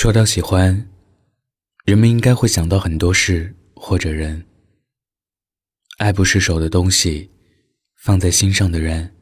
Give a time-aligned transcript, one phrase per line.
[0.00, 0.88] 说到喜欢，
[1.84, 4.42] 人们应该会想到很多事或者人。
[5.98, 7.30] 爱不释手的东西，
[8.02, 9.14] 放在心上的人，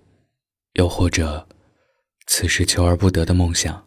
[0.74, 1.44] 又或者
[2.28, 3.84] 此时求而不得的梦想。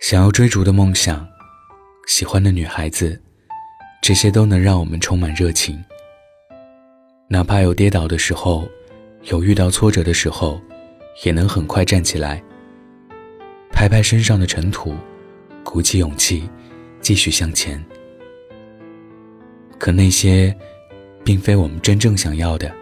[0.00, 1.24] 想要追逐的梦想，
[2.08, 3.22] 喜欢的女孩子，
[4.02, 5.80] 这些都能让我们充满热情。
[7.28, 8.68] 哪怕有跌倒的时候，
[9.26, 10.60] 有遇到挫折的时候，
[11.24, 12.42] 也能很快站起来。
[13.74, 14.94] 拍拍身上的尘土，
[15.64, 16.48] 鼓起勇气，
[17.00, 17.84] 继续向前。
[19.78, 20.56] 可那些，
[21.24, 22.72] 并非我们真正想要的。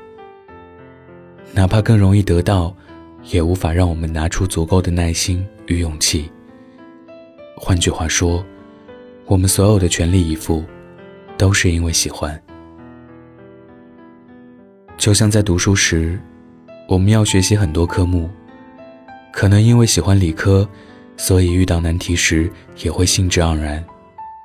[1.54, 2.76] 哪怕更容易得到，
[3.30, 6.30] 也无法让我们拿出足够的耐心与勇气。
[7.56, 8.44] 换句话说，
[9.24, 10.62] 我们所有的全力以赴，
[11.38, 12.40] 都是因为喜欢。
[14.98, 16.20] 就像在读书时，
[16.86, 18.30] 我们要学习很多科目。
[19.32, 20.68] 可能因为喜欢理科，
[21.16, 23.82] 所以遇到难题时也会兴致盎然。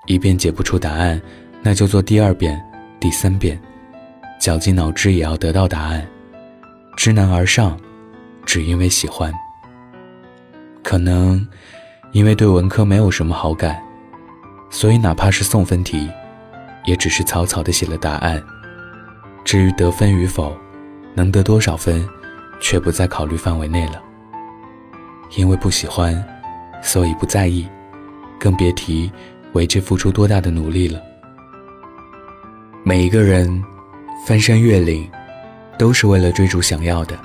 [0.05, 1.21] 一遍解不出答案，
[1.61, 2.59] 那就做第二遍、
[2.99, 3.59] 第三遍，
[4.39, 6.07] 绞尽脑汁也要得到答案。
[6.95, 7.77] 知难而上，
[8.45, 9.31] 只因为喜欢。
[10.81, 11.45] 可能
[12.13, 13.77] 因为对文科没有什么好感，
[14.69, 16.09] 所以哪怕是送分题，
[16.85, 18.41] 也只是草草的写了答案。
[19.43, 20.55] 至于得分与否，
[21.13, 22.07] 能得多少分，
[22.61, 24.01] 却不在考虑范围内了。
[25.35, 26.23] 因为不喜欢，
[26.81, 27.67] 所以不在意，
[28.39, 29.11] 更别提
[29.53, 31.01] 为之付出多大的努力了。
[32.83, 33.63] 每一个人
[34.25, 35.09] 翻山越岭，
[35.77, 37.17] 都是为了追逐想要的。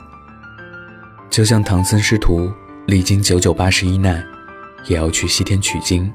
[1.31, 2.53] 就像唐僧师徒
[2.87, 4.23] 历经九九八十一难，
[4.87, 6.13] 也要去西天取经。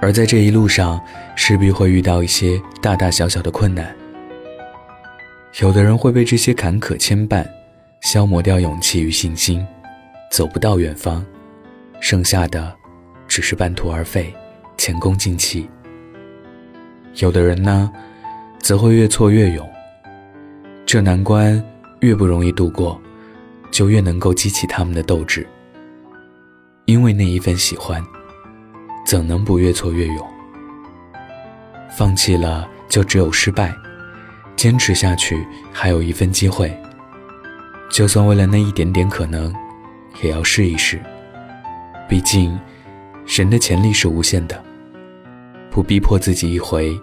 [0.00, 1.00] 而在这一路上，
[1.36, 3.94] 势必会遇到一些大大小小的困难。
[5.60, 7.46] 有的人会被这些坎坷牵绊，
[8.00, 9.66] 消磨掉勇气与信心。
[10.30, 11.24] 走不到远方，
[12.00, 12.74] 剩下的
[13.26, 14.34] 只是半途而废，
[14.76, 15.68] 前功尽弃。
[17.16, 17.90] 有的人呢，
[18.60, 19.68] 则会越挫越勇。
[20.86, 21.62] 这难关
[22.00, 23.00] 越不容易度过，
[23.70, 25.46] 就越能够激起他们的斗志。
[26.84, 28.02] 因为那一份喜欢，
[29.04, 30.28] 怎能不越挫越勇？
[31.96, 33.74] 放弃了就只有失败，
[34.56, 36.74] 坚持下去还有一份机会。
[37.90, 39.52] 就算为了那一点点可能。
[40.22, 41.00] 也要试一试，
[42.08, 42.58] 毕竟
[43.26, 44.62] 人的潜力是无限的。
[45.70, 46.98] 不逼迫自己一回，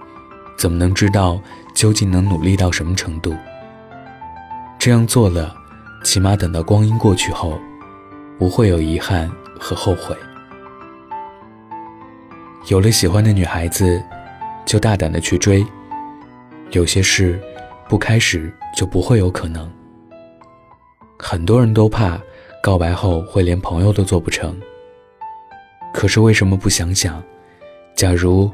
[0.58, 1.40] 怎么能知道
[1.74, 3.34] 究竟能努力到什么程度？
[4.78, 5.56] 这样做了，
[6.04, 7.58] 起码等到光阴过去后，
[8.38, 10.16] 不会有遗憾和后悔。
[12.68, 14.04] 有了喜欢的女孩子，
[14.66, 15.66] 就大胆的去追。
[16.72, 17.40] 有些事，
[17.88, 19.72] 不开始就不会有可能。
[21.18, 22.20] 很多人都怕。
[22.66, 24.60] 告白后会连朋友都做不成。
[25.94, 27.24] 可是为什么不想想，
[27.94, 28.52] 假如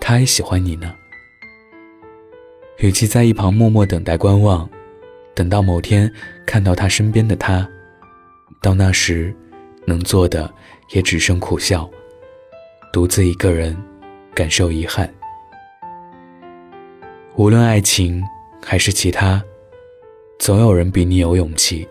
[0.00, 0.92] 他也喜欢你呢？
[2.78, 4.68] 与其在一旁默默等待观望，
[5.32, 6.12] 等到某天
[6.44, 7.64] 看到他身边的他，
[8.60, 9.32] 到那时
[9.84, 10.52] 能做的
[10.92, 11.88] 也只剩苦笑，
[12.92, 13.76] 独自一个人
[14.34, 15.08] 感受遗憾。
[17.36, 18.20] 无论爱情
[18.60, 19.40] 还是其他，
[20.36, 21.86] 总有人比你有勇气。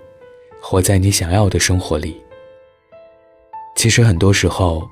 [0.67, 2.19] 活在你想要的生活里。
[3.75, 4.89] 其实很多时候，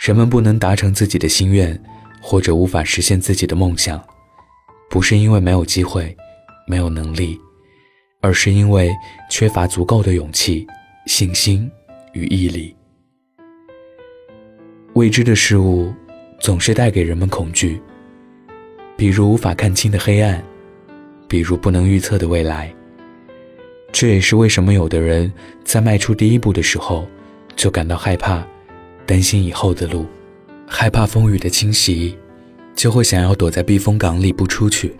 [0.00, 1.80] 人们不能达成自己的心愿，
[2.20, 4.04] 或者无法实现自己的梦想，
[4.90, 6.14] 不是因为没有机会、
[6.66, 7.40] 没有能力，
[8.20, 8.92] 而是因为
[9.30, 10.66] 缺乏足够的勇气、
[11.06, 11.70] 信心
[12.12, 12.74] 与毅力。
[14.94, 15.94] 未知的事物
[16.40, 17.80] 总是带给人们恐惧，
[18.96, 20.42] 比如无法看清的黑暗，
[21.28, 22.74] 比如不能预测的未来。
[23.98, 25.32] 这也是为什么有的人
[25.64, 27.08] 在迈出第一步的时候，
[27.56, 28.46] 就感到害怕，
[29.06, 30.04] 担心以后的路，
[30.66, 32.14] 害怕风雨的侵袭，
[32.74, 34.94] 就会想要躲在避风港里不出去。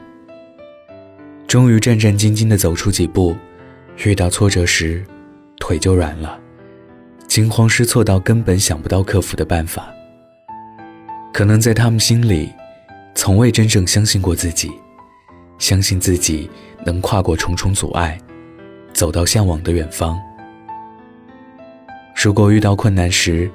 [1.47, 3.37] 终于战战兢兢地走出几步，
[4.03, 5.05] 遇到挫折时，
[5.61, 6.41] 腿就软了，
[7.29, 9.93] 惊慌失措到根本想不到克服的办法。
[11.35, 12.51] 可能在他们心里，
[13.15, 14.73] 从未真正相信过自己，
[15.59, 16.51] 相信自己
[16.83, 18.19] 能跨过重重阻碍。
[18.97, 20.19] 走到向往的远方。
[22.25, 23.49] 如果遇到困难时，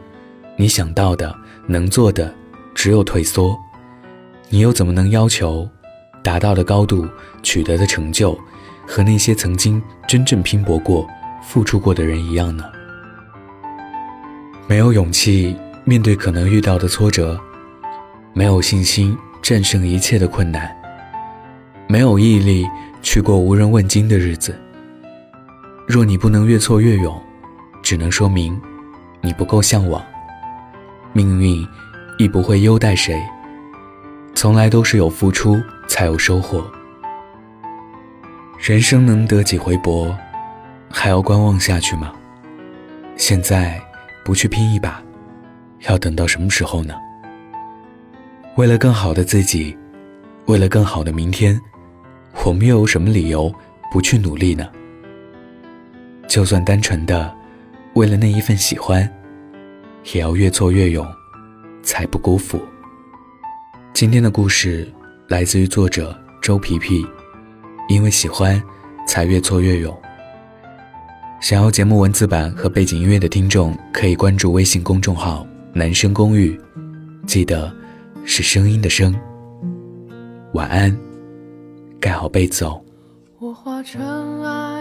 [0.55, 1.35] 你想到的、
[1.65, 2.31] 能做的
[2.75, 3.57] 只有退缩，
[4.49, 5.67] 你又怎么能要求
[6.23, 7.07] 达到的高度、
[7.41, 8.39] 取得的成就
[8.85, 11.09] 和那些曾经真正拼搏过、
[11.41, 12.63] 付出过的人一样呢？
[14.67, 17.37] 没有勇气面对可能遇到的挫折，
[18.31, 20.71] 没有信心战胜一切的困难，
[21.87, 22.67] 没有毅力
[23.01, 24.55] 去过无人问津的日子。
[25.91, 27.21] 若你不能越挫越勇，
[27.83, 28.57] 只能说明
[29.19, 30.01] 你不够向往，
[31.11, 31.67] 命运
[32.17, 33.21] 亦不会优待谁。
[34.33, 36.65] 从来都是有付出才有收获。
[38.57, 40.17] 人生能得几回搏，
[40.89, 42.13] 还要观望下去吗？
[43.17, 43.77] 现在
[44.23, 45.03] 不去拼一把，
[45.89, 46.93] 要等到什么时候呢？
[48.55, 49.77] 为了更好的自己，
[50.45, 51.59] 为了更好的明天，
[52.45, 53.53] 我们又有什么理由
[53.91, 54.65] 不去努力呢？
[56.31, 57.29] 就算单纯的
[57.93, 59.01] 为了那一份喜欢，
[60.13, 61.05] 也要越挫越勇，
[61.83, 62.57] 才不辜负。
[63.93, 64.89] 今天的故事
[65.27, 67.05] 来自于作者周皮皮。
[67.89, 68.63] 因为喜欢，
[69.05, 69.93] 才越挫越勇。
[71.41, 75.45] 想要节目文字版和背景音乐的听众，可以关注微信公众号
[75.75, 76.57] “男生公寓”，
[77.27, 77.69] 记得
[78.23, 79.13] 是声音的声。
[80.53, 80.97] 晚安，
[81.99, 82.81] 盖好被子哦。
[83.37, 84.01] 我化尘
[84.43, 84.80] 埃，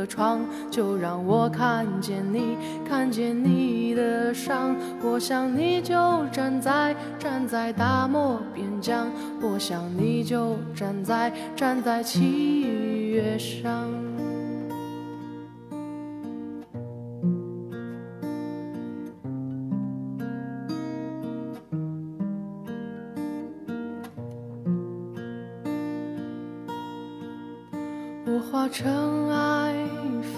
[0.00, 2.56] 的窗，就让我看见你，
[2.88, 4.74] 看见你的伤。
[5.02, 8.70] 我想你就站在，站在大漠边。
[8.80, 9.08] 疆，
[9.42, 12.62] 我想你就站在站在七
[13.10, 13.90] 月上。
[28.24, 29.89] 我化尘埃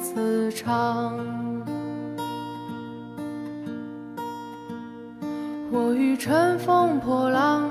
[0.00, 1.14] 磁场。
[5.70, 7.70] 我欲乘风破浪，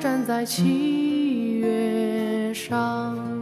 [0.00, 3.35] 站在七月上。